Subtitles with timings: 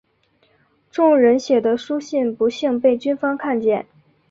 [0.89, 3.85] 众人写的书信不幸被军方看见。